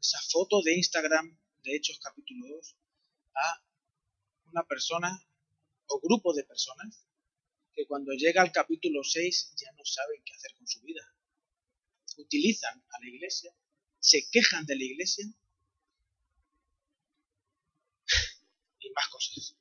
[0.00, 2.76] esa foto de Instagram de Hechos capítulo 2,
[3.34, 3.64] a
[4.50, 5.24] una persona
[5.86, 7.06] o grupo de personas
[7.74, 11.02] que cuando llega al capítulo 6 ya no saben qué hacer con su vida.
[12.16, 13.52] Utilizan a la iglesia,
[13.98, 15.26] se quejan de la iglesia
[18.80, 19.56] y más cosas.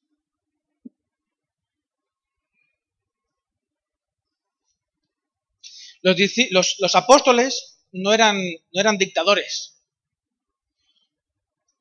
[6.01, 9.83] Los, apóstoles no eran, no eran dictadores.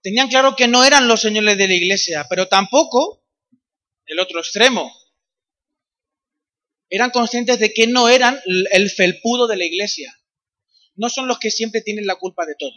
[0.03, 3.23] Tenían claro que no eran los señores de la iglesia, pero tampoco
[4.07, 4.93] el otro extremo.
[6.91, 10.19] Eran conscientes de que no eran el felpudo de la iglesia.
[10.95, 12.75] No son los que siempre tienen la culpa de todo.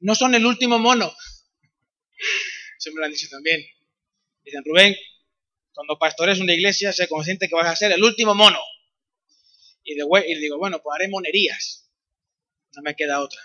[0.00, 1.12] No son el último mono.
[2.78, 3.64] Eso me lo han dicho también.
[4.44, 4.96] Dicen, Rubén,
[5.72, 8.60] cuando pastores una iglesia, sé consciente que vas a ser el último mono.
[9.84, 11.90] Y, y digo, bueno, pues haré monerías.
[12.74, 13.40] No me queda otra.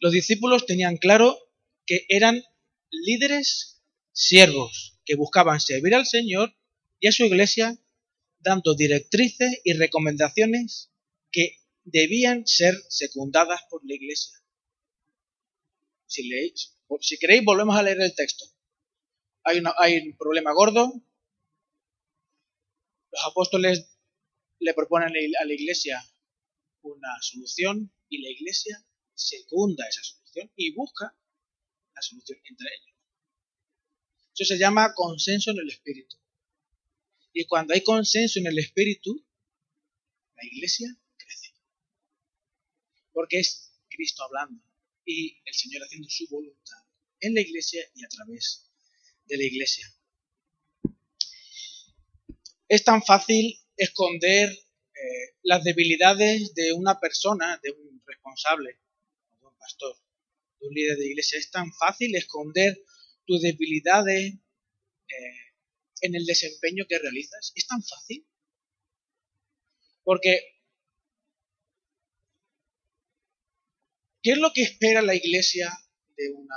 [0.00, 1.38] Los discípulos tenían claro
[1.86, 2.42] que eran
[2.90, 3.79] líderes
[4.12, 6.54] siervos que buscaban servir al Señor
[6.98, 7.78] y a su iglesia
[8.38, 10.90] dando directrices y recomendaciones
[11.30, 14.38] que debían ser secundadas por la iglesia.
[16.06, 16.28] Si,
[17.18, 18.44] queréis, volvemos a leer el texto.
[19.44, 20.92] Hay, hay un problema gordo,
[23.12, 23.88] los apóstoles
[24.58, 26.04] le proponen a la iglesia
[26.82, 31.16] una solución y la iglesia secunda esa solución y busca
[31.94, 32.89] la solución entre ellos.
[34.40, 36.16] Eso se llama consenso en el espíritu.
[37.34, 39.22] Y cuando hay consenso en el espíritu,
[40.34, 41.52] la iglesia crece.
[43.12, 44.64] Porque es Cristo hablando
[45.04, 46.78] y el Señor haciendo su voluntad
[47.20, 48.72] en la iglesia y a través
[49.26, 49.86] de la iglesia.
[52.66, 58.80] Es tan fácil esconder eh, las debilidades de una persona, de un responsable,
[59.38, 59.94] de un pastor,
[60.60, 61.38] de un líder de iglesia.
[61.38, 62.82] Es tan fácil esconder
[63.30, 65.40] tus debilidades eh,
[66.00, 67.52] en el desempeño que realizas.
[67.54, 68.26] Es tan fácil.
[70.02, 70.40] Porque,
[74.20, 75.70] ¿qué es lo que espera la iglesia
[76.16, 76.56] de, una,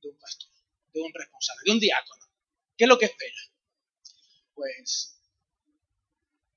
[0.00, 0.48] de un pastor,
[0.94, 2.24] de un responsable, de un diácono?
[2.76, 3.40] ¿Qué es lo que espera?
[4.54, 5.18] Pues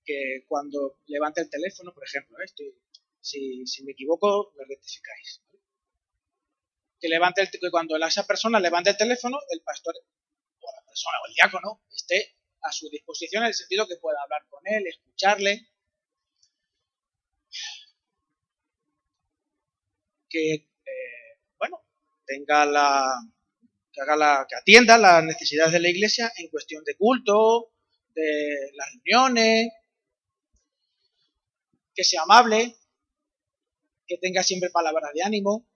[0.06, 2.76] que cuando levante el teléfono, por ejemplo, ¿eh?
[3.20, 5.42] si, me equivoco, me rectificáis.
[7.00, 11.18] Que, levante el, que cuando esa persona levante el teléfono, el pastor o la persona
[11.24, 14.86] o el diácono esté a su disposición en el sentido que pueda hablar con él,
[14.88, 15.68] escucharle.
[20.30, 21.86] Que, eh, bueno,
[22.26, 23.20] tenga la,
[23.92, 27.74] que haga la, que atienda las necesidades de la iglesia en cuestión de culto,
[28.14, 29.72] de las reuniones,
[31.96, 32.76] que sea amable,
[34.08, 35.68] que tenga siempre palabras de ánimo,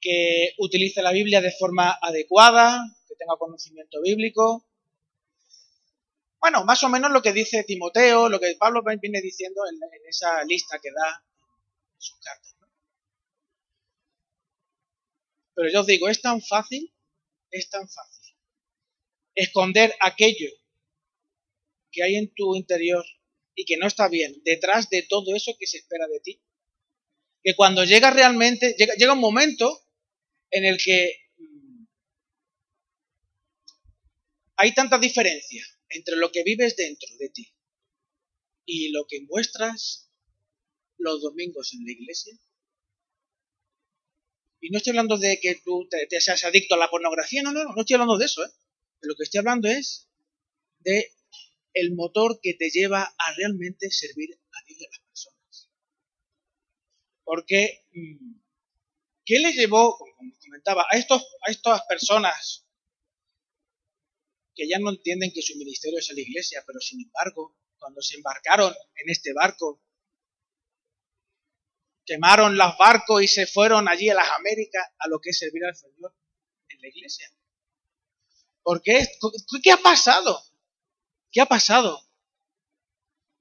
[0.00, 4.64] que utilice la Biblia de forma adecuada, que tenga conocimiento bíblico.
[6.40, 10.44] Bueno, más o menos lo que dice Timoteo, lo que Pablo viene diciendo en, esa
[10.44, 11.24] lista que da
[11.94, 12.54] en sus cartas.
[15.54, 16.92] Pero yo os digo, es tan fácil,
[17.50, 18.18] es tan fácil
[19.38, 20.50] esconder aquello
[21.92, 23.04] que hay en tu interior
[23.54, 26.40] y que no está bien detrás de todo eso que se espera de ti.
[27.42, 29.80] Que cuando llega realmente, llega, llega un momento
[30.50, 31.84] en el que mm,
[34.56, 37.52] hay tanta diferencia entre lo que vives dentro de ti
[38.66, 40.10] y lo que muestras
[40.98, 42.38] los domingos en la iglesia.
[44.60, 47.64] Y no estoy hablando de que tú te, seas adicto a la pornografía, no, no,
[47.64, 48.44] no, estoy hablando de eso.
[48.44, 48.50] ¿eh?
[49.00, 50.08] Lo que estoy hablando es
[50.80, 51.12] de
[51.74, 55.70] el motor que te lleva a realmente servir a Dios y a las personas.
[57.24, 58.40] Porque, mm,
[59.28, 62.66] ¿qué les llevó, como comentaba, a, estos, a estas personas
[64.54, 68.00] que ya no entienden que su ministerio es a la iglesia, pero sin embargo, cuando
[68.00, 69.82] se embarcaron en este barco,
[72.06, 75.62] quemaron los barcos y se fueron allí a las Américas a lo que es servir
[75.66, 76.14] al Señor
[76.70, 77.30] en la iglesia.
[78.62, 79.06] ¿Por qué?
[79.62, 80.42] ¿Qué ha pasado?
[81.30, 82.02] ¿Qué ha pasado?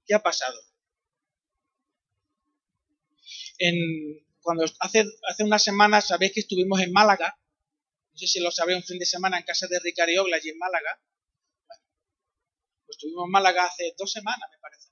[0.06, 0.60] ¿Qué ha pasado?
[3.60, 7.38] En, cuando hace, hace unas semanas sabéis que estuvimos en Málaga,
[8.14, 10.52] no sé si lo sabéis, un fin de semana en casa de Ricardo Ogla, allí
[10.52, 11.04] en Málaga.
[12.86, 14.88] pues estuvimos en Málaga hace dos semanas, me parece.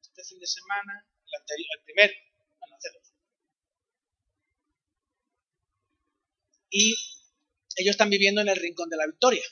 [0.00, 2.10] Este fin de semana, el, anterior, el primer,
[2.58, 3.12] bueno, hace dos.
[6.70, 6.96] Y
[7.76, 9.44] ellos están viviendo en el Rincón de la Victoria.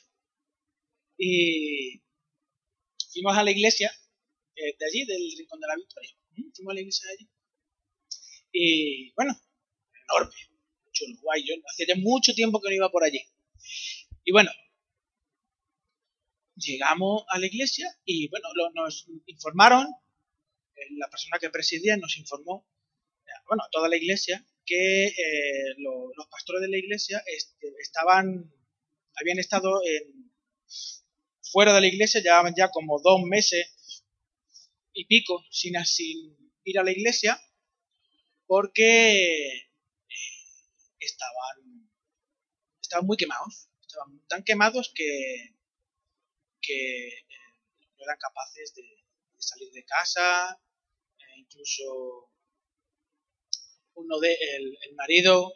[1.19, 2.01] Y
[3.13, 3.91] fuimos a la iglesia
[4.55, 6.09] eh, de allí, del Rincón de la Victoria.
[6.33, 7.34] Fuimos a la iglesia de allí.
[8.57, 9.37] Y bueno,
[10.07, 10.33] enorme,
[10.93, 11.43] chulo, guay.
[11.45, 13.21] Yo hacía ya mucho tiempo que no iba por allí.
[14.23, 14.49] Y bueno,
[16.55, 19.87] llegamos a la iglesia y bueno, nos informaron,
[20.75, 22.65] eh, la persona que presidía nos informó,
[23.45, 28.53] bueno, toda la iglesia, que eh, los pastores de la iglesia este, estaban,
[29.15, 30.31] habían estado en,
[31.51, 34.05] fuera de la iglesia, llevaban ya como dos meses
[34.93, 37.37] y pico sin, sin ir a la iglesia,
[38.47, 39.69] porque eh,
[40.99, 41.89] estaban,
[42.81, 45.55] estaban muy quemados, estaban tan quemados que,
[46.61, 47.25] que eh,
[47.97, 48.83] no eran capaces de,
[49.37, 50.59] salir de casa,
[51.19, 52.31] e incluso
[53.95, 55.53] uno de el, marido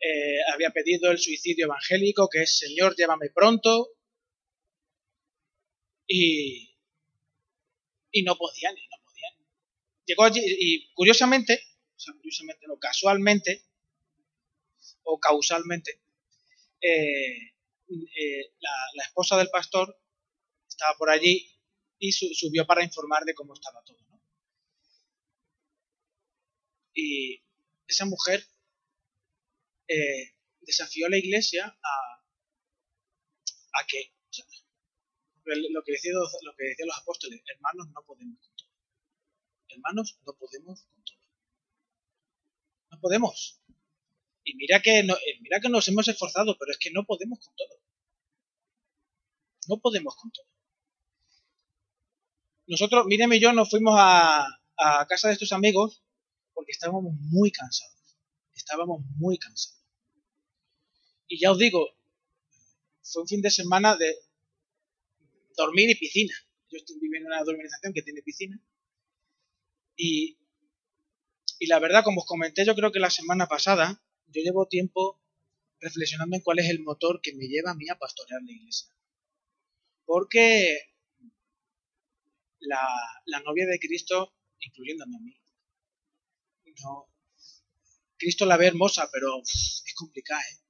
[0.00, 3.90] eh, había pedido el suicidio evangélico, que es Señor, llévame pronto,
[6.06, 6.76] y,
[8.10, 9.32] y no podían, y no podían.
[10.06, 11.62] Llegó allí y curiosamente,
[12.12, 13.64] sea, casualmente
[15.04, 16.00] o causalmente,
[16.80, 17.54] eh,
[17.88, 19.98] eh, la, esposa del pastor
[20.68, 21.50] estaba por allí
[21.98, 23.98] y subió para informar de cómo estaba todo.
[26.94, 27.42] Y
[27.86, 28.46] esa mujer
[29.88, 34.12] eh, desafió a la iglesia a, que
[35.46, 38.68] lo que, decían, lo que decían los apóstoles, hermanos, no podemos con todo.
[39.68, 41.23] Hermanos, no podemos con todo.
[43.04, 43.60] Podemos.
[44.44, 47.38] Y mira que, no, eh, mira que nos hemos esforzado, pero es que no podemos
[47.38, 47.82] con todo.
[49.68, 50.46] No podemos con todo.
[52.66, 54.46] Nosotros, Miriam y yo nos fuimos a,
[54.78, 56.02] a casa de estos amigos
[56.54, 58.16] porque estábamos muy cansados.
[58.54, 59.84] Estábamos muy cansados.
[61.28, 61.86] Y ya os digo,
[63.02, 64.16] fue un fin de semana de
[65.58, 66.34] dormir y piscina.
[66.70, 68.58] Yo estoy viviendo en una urbanización que tiene piscina.
[69.94, 70.38] Y,
[71.58, 75.20] y la verdad, como os comenté, yo creo que la semana pasada, yo llevo tiempo
[75.80, 78.92] reflexionando en cuál es el motor que me lleva a mí a pastorear la iglesia.
[80.04, 80.78] Porque
[82.60, 82.86] la,
[83.26, 85.40] la novia de Cristo, incluyéndome a mí,
[86.82, 87.08] no,
[88.16, 90.64] Cristo la ve hermosa, pero es complicada, ¿eh?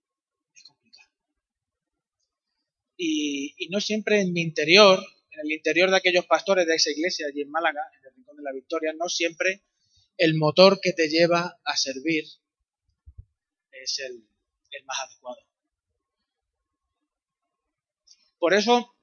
[2.96, 7.26] y, no siempre en mi interior, en el interior de aquellos pastores de esa iglesia
[7.26, 9.62] allí en Málaga, en el Rincón de la Victoria, no siempre
[10.16, 12.24] el motor que te lleva a servir
[13.72, 14.24] es el,
[14.84, 15.38] más adecuado.
[18.38, 18.94] Por eso,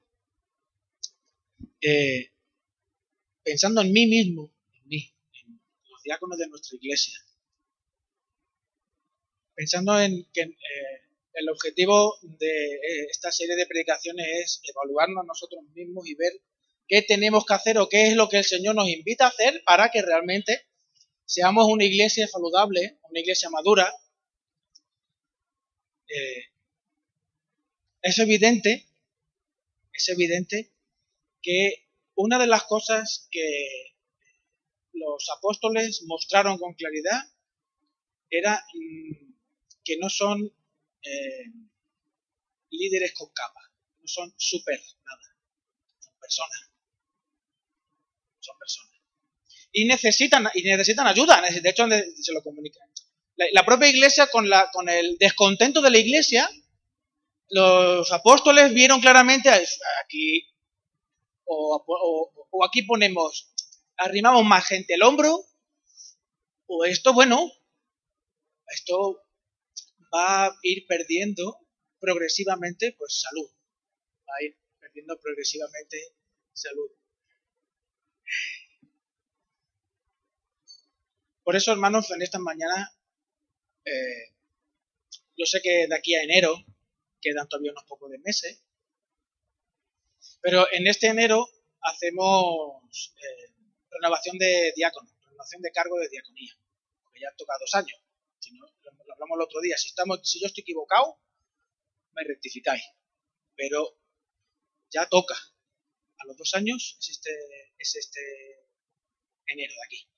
[1.80, 2.30] eh,
[3.42, 5.14] pensando en mí mismo, en mí,
[5.44, 5.60] en
[5.90, 7.18] los diáconos de nuestra iglesia,
[9.54, 11.02] pensando en que eh,
[11.34, 16.32] el objetivo de eh, esta serie de predicaciones es evaluarnos nosotros mismos y ver
[16.86, 19.62] qué tenemos que hacer o qué es lo que el Señor nos invita a hacer
[19.64, 20.66] para que realmente
[21.32, 23.90] seamos una iglesia saludable, una iglesia madura.
[26.06, 26.44] Eh,
[28.02, 28.86] es evidente,
[29.94, 30.74] es evidente
[31.40, 33.94] que una de las cosas que
[34.92, 37.22] los apóstoles mostraron con claridad
[38.28, 39.32] era mm,
[39.84, 40.54] que no son
[41.02, 41.46] eh,
[42.68, 43.72] líderes con capa.
[44.00, 45.36] No son super nada.
[45.98, 46.70] Son personas.
[48.40, 48.91] Son personas.
[49.72, 51.40] Y necesitan, y necesitan ayuda.
[51.40, 52.86] De hecho, se lo comunican.
[53.52, 56.48] La, propia iglesia, con, la, con el descontento de la iglesia,
[57.48, 60.46] los apóstoles vieron claramente aquí,
[61.44, 63.52] o, aquí ponemos,
[63.96, 65.44] arrimamos más gente el hombro,
[66.66, 67.50] o esto, bueno,
[68.68, 69.22] esto
[70.14, 71.58] va a ir perdiendo
[72.00, 73.50] progresivamente, pues salud.
[74.28, 75.98] Va a ir perdiendo progresivamente
[76.52, 76.90] salud.
[81.44, 82.96] Por eso, hermanos, en esta mañana,
[83.84, 84.32] eh,
[85.36, 86.54] yo sé que de aquí a enero
[87.20, 88.62] quedan todavía unos pocos de meses,
[90.40, 91.48] pero en este enero
[91.80, 93.54] hacemos eh,
[93.90, 96.56] renovación de diácono, renovación de cargo de diaconía,
[97.02, 98.00] porque ya toca dos años.
[98.38, 101.18] Si no, lo hablamos el otro día, si, estamos, si yo estoy equivocado,
[102.12, 102.84] me rectificáis,
[103.56, 103.98] pero
[104.90, 105.34] ya toca.
[106.18, 107.30] A los dos años es este,
[107.78, 108.20] es este
[109.46, 110.11] enero de aquí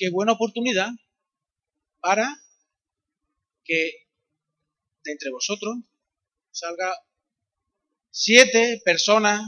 [0.00, 0.88] qué buena oportunidad
[2.00, 2.26] para
[3.62, 4.08] que
[5.04, 5.76] de entre vosotros
[6.50, 6.90] salga
[8.10, 9.42] siete personas,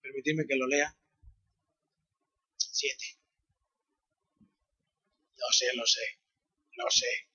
[0.00, 0.96] permitidme que lo lea,
[2.56, 3.18] siete.
[5.36, 6.00] Lo sé, lo sé,
[6.76, 7.28] lo sé.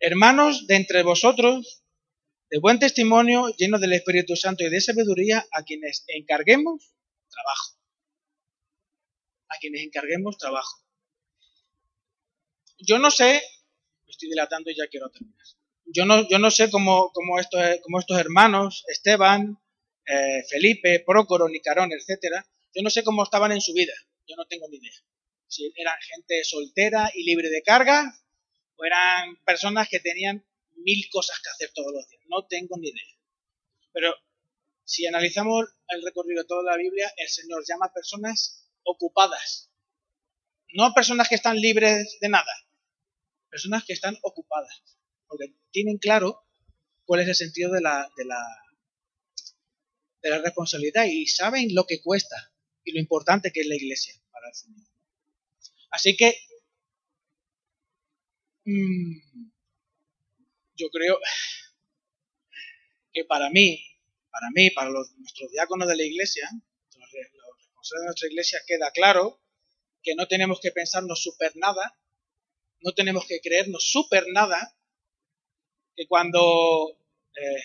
[0.00, 1.84] Hermanos de entre vosotros
[2.50, 6.94] de buen testimonio, lleno del Espíritu Santo y de sabiduría, a quienes encarguemos
[7.28, 7.78] trabajo.
[9.48, 10.82] A quienes encarguemos trabajo.
[12.78, 13.42] Yo no sé,
[14.06, 15.44] estoy dilatando y ya quiero terminar.
[15.84, 19.58] Yo no, yo no sé cómo, cómo, estos, estos hermanos, Esteban,
[20.06, 23.92] eh, Felipe, Prócoro, Nicarón, etcétera, yo no sé cómo estaban en su vida.
[24.26, 24.92] Yo no tengo ni idea.
[25.48, 28.14] Si eran gente soltera y libre de carga,
[28.76, 30.44] o eran personas que tenían
[30.78, 32.22] mil cosas que hacer todos los días.
[32.28, 33.18] No tengo ni idea.
[33.92, 34.14] Pero
[34.84, 39.70] si analizamos el recorrido de toda la Biblia, el Señor llama a personas ocupadas.
[40.72, 42.52] No personas que están libres de nada.
[43.50, 44.82] Personas que están ocupadas.
[45.26, 46.46] Porque tienen claro
[47.04, 48.42] cuál es el sentido de la, de la,
[50.22, 52.52] de la responsabilidad y saben lo que cuesta
[52.84, 54.86] y lo importante que es la iglesia para el Señor.
[55.90, 56.34] Así que
[58.64, 59.50] mmm,
[60.78, 61.18] yo creo
[63.12, 63.84] que para mí,
[64.30, 66.48] para mí, para nuestros diáconos de la iglesia,
[66.96, 69.40] los, responsables de nuestra iglesia, queda claro
[70.02, 71.98] que no tenemos que pensarnos super nada,
[72.80, 74.76] no tenemos que creernos super nada,
[75.96, 76.96] que cuando
[77.34, 77.62] eh,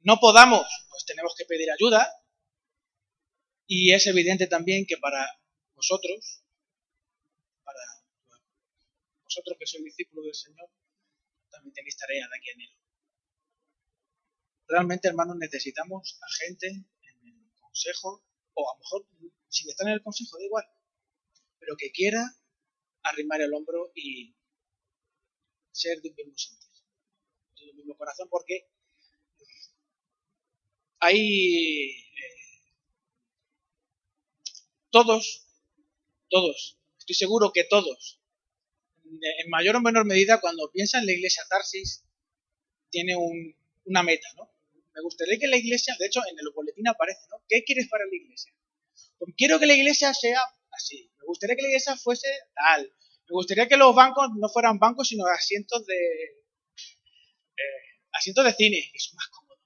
[0.00, 2.12] no podamos, pues tenemos que pedir ayuda,
[3.66, 5.24] y es evidente también que para
[5.76, 6.42] vosotros,
[7.62, 7.80] para
[9.22, 10.68] vosotros que sois discípulos del Señor,
[11.50, 12.74] también tenéis tarea de aquí a enero.
[14.68, 18.24] Realmente, hermanos, necesitamos a gente en el consejo,
[18.54, 19.06] o a lo mejor
[19.48, 20.64] sin estar en el consejo, da igual,
[21.58, 22.24] pero que quiera
[23.02, 24.36] arrimar el hombro y
[25.72, 26.70] ser de un mismo sentir,
[27.56, 28.70] de un mismo corazón, porque
[31.00, 32.60] hay eh,
[34.90, 35.46] todos,
[36.28, 38.19] todos, estoy seguro que todos
[39.10, 42.04] en mayor o menor medida, cuando piensa en la iglesia Tarsis,
[42.90, 43.14] tiene
[43.84, 44.50] una meta, ¿no?
[44.94, 47.42] Me gustaría que la iglesia, de hecho, en el boletín aparece, ¿no?
[47.48, 48.52] ¿Qué quieres para la iglesia?
[49.18, 50.40] Pues quiero que la iglesia sea
[50.72, 51.10] así.
[51.18, 52.82] Me gustaría que la iglesia fuese tal.
[52.82, 57.82] Me gustaría que los bancos no fueran bancos, sino asientos de eh,
[58.12, 59.60] asientos de cine, que es más cómodo.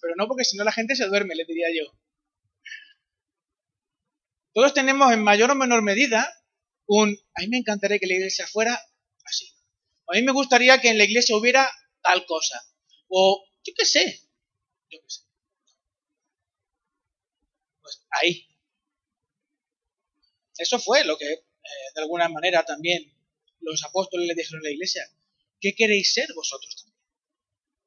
[0.00, 1.92] Pero no porque si no la gente se duerme, le diría yo.
[4.52, 6.28] Todos tenemos en mayor o menor medida
[6.86, 8.78] un, a mí me encantaría que la iglesia fuera
[9.24, 9.52] así.
[10.08, 11.70] A mí me gustaría que en la iglesia hubiera
[12.02, 12.60] tal cosa.
[13.08, 14.22] O yo qué sé.
[14.90, 15.20] Yo qué sé.
[17.80, 18.48] Pues ahí.
[20.58, 21.42] Eso fue lo que, eh,
[21.94, 23.12] de alguna manera, también
[23.60, 25.04] los apóstoles le dijeron a la iglesia.
[25.60, 27.00] ¿Qué queréis ser vosotros también?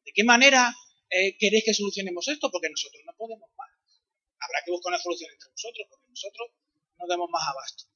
[0.06, 0.74] ¿De qué manera
[1.10, 2.50] eh, queréis que solucionemos esto?
[2.50, 3.70] Porque nosotros no podemos más.
[4.40, 6.52] Habrá que buscar una solución entre nosotros, porque nosotros
[6.98, 7.95] no damos más abasto.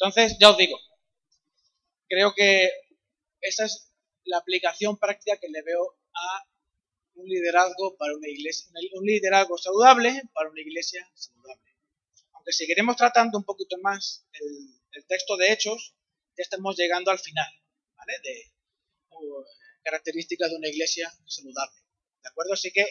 [0.00, 0.78] Entonces, ya os digo,
[2.08, 2.70] creo que
[3.42, 3.92] esa es
[4.24, 6.46] la aplicación práctica que le veo a
[7.16, 11.76] un liderazgo para una iglesia, un liderazgo saludable para una iglesia saludable.
[12.32, 15.94] Aunque seguiremos tratando un poquito más el, texto de Hechos,
[16.36, 17.52] ya estamos llegando al final,
[17.96, 18.14] ¿vale?
[18.22, 18.52] De
[19.10, 19.44] uh,
[19.82, 21.76] características de una iglesia saludable.
[22.22, 22.54] ¿De acuerdo?
[22.54, 22.86] Así que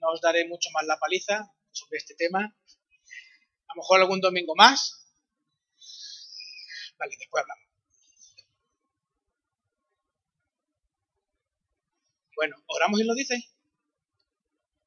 [0.00, 2.40] no os daré mucho más la paliza sobre este tema.
[2.40, 5.03] A lo mejor algún domingo más,
[6.98, 7.64] Vale, después hablamos.
[12.36, 13.34] Bueno, oramos y lo dice.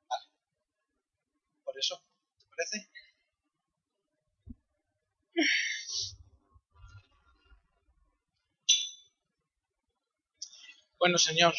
[0.09, 0.23] Vale.
[1.63, 2.01] Por eso,
[2.39, 2.89] ¿te parece?
[10.99, 11.55] Bueno, Señor,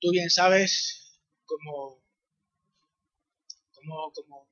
[0.00, 2.02] tú bien sabes cómo,
[3.72, 4.48] cómo, cómo,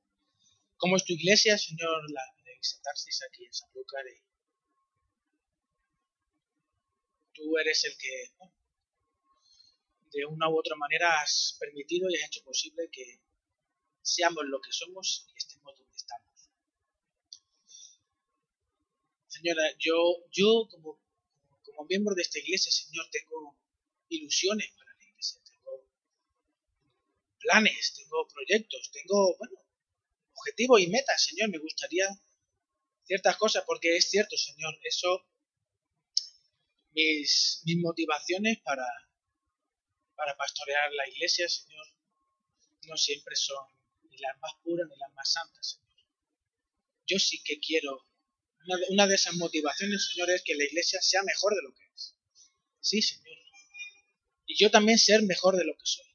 [0.76, 4.02] cómo es tu iglesia, Señor, la de Tarsis aquí en San Lucas.
[7.32, 8.32] Tú eres el que
[10.12, 13.20] de una u otra manera has permitido y has hecho posible que
[14.02, 16.50] seamos lo que somos y estemos donde estamos.
[19.26, 20.98] Señora, yo, yo como,
[21.64, 23.54] como miembro de esta iglesia, Señor, tengo
[24.08, 25.84] ilusiones para la iglesia, tengo
[27.46, 29.56] planes, tengo proyectos, tengo, bueno,
[30.34, 31.48] objetivos y metas, Señor.
[31.50, 32.08] Me gustaría
[33.04, 35.26] ciertas cosas, porque es cierto, Señor, eso,
[36.90, 38.86] mis, mis motivaciones para,
[40.16, 41.86] para pastorear la iglesia, Señor,
[42.88, 43.64] no siempre son
[44.10, 45.86] ni las más puras ni las más santas, Señor.
[47.06, 48.06] Yo sí que quiero,
[48.90, 52.16] una de, esas motivaciones, Señor, es que la iglesia sea mejor de lo que es.
[52.80, 53.36] Sí, Señor.
[54.46, 56.05] Y yo también ser mejor de lo que soy.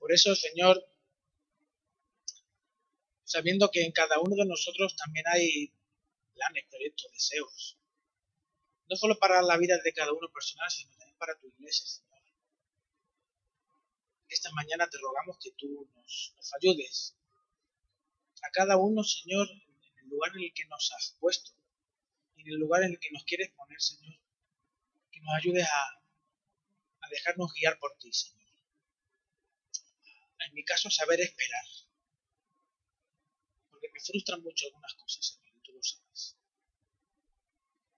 [0.00, 0.84] Por eso, Señor,
[3.22, 5.72] sabiendo que en cada uno de nosotros también hay
[6.34, 7.78] planes, proyectos, deseos,
[8.88, 12.10] no solo para la vida de cada uno personal, sino también para tu iglesia, Señor
[14.30, 17.16] esta mañana te rogamos que tú nos, ayudes
[18.42, 21.50] a cada uno, Señor, en el lugar en el que nos has puesto
[22.36, 24.14] en el lugar en el que nos quieres poner, Señor.
[25.10, 26.00] Que nos ayudes a,
[27.02, 28.39] a dejarnos guiar por ti, Señor.
[30.46, 31.64] En mi caso, saber esperar.
[33.70, 36.36] Porque me frustran mucho algunas cosas, Señor, y tú lo sabes.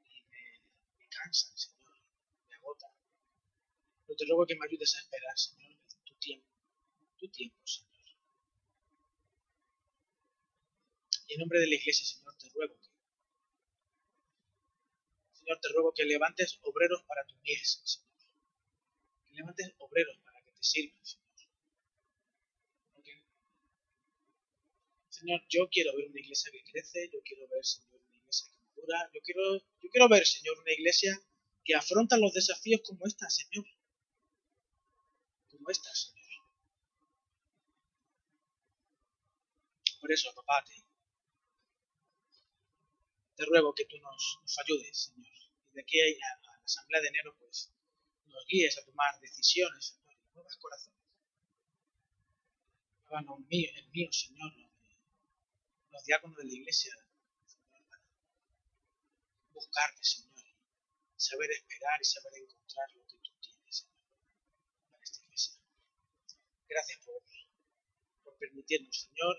[0.04, 0.60] Y me,
[0.98, 1.98] me cansan, Señor,
[2.48, 2.90] me agotan.
[4.06, 5.62] Pero te ruego que me ayudes a esperar, Señor
[6.22, 6.46] tiempo,
[7.18, 7.90] tu tiempo, Señor.
[11.26, 12.88] Y en nombre de la iglesia, Señor, te ruego que,
[15.32, 18.12] Señor, te ruego que levantes obreros para tu mies, Señor.
[19.26, 21.21] Que levantes obreros para que te sirvan, Señor.
[25.22, 28.58] Señor, yo quiero ver una iglesia que crece, yo quiero ver, Señor, una iglesia que
[28.66, 31.16] madura, yo quiero, yo quiero ver, Señor, una iglesia
[31.64, 33.64] que afronta los desafíos como esta, Señor
[35.48, 36.26] como estas, Señor.
[40.00, 40.64] Por eso, papá,
[43.36, 45.32] te, ruego que tú nos, ayudes, Señor.
[45.70, 46.04] Y de aquí a,
[46.46, 47.72] la asamblea de enero, pues,
[48.24, 50.98] nos guíes a tomar decisiones, Señor, nuevas corazones.
[53.08, 54.71] No el mío, el mío, Señor,
[55.92, 56.92] los diáconos de la iglesia,
[57.46, 58.02] Señor, para
[59.52, 60.44] buscarte, Señor,
[61.16, 63.22] saber esperar y saber encontrar lo que
[66.72, 67.22] Gracias por,
[68.24, 69.36] por permitirnos, Señor,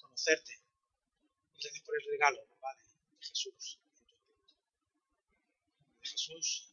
[0.00, 0.62] conocerte.
[1.60, 3.78] Gracias por el regalo, Padre, de Jesús.
[6.00, 6.71] De Jesús.